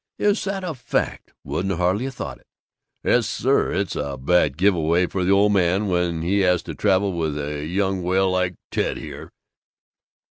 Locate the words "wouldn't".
1.43-1.77